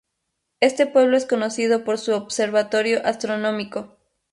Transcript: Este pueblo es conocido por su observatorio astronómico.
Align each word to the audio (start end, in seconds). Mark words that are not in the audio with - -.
Este 0.61 0.87
pueblo 0.87 1.15
es 1.15 1.27
conocido 1.27 1.83
por 1.83 1.99
su 1.99 2.13
observatorio 2.15 3.03
astronómico. 3.05 3.97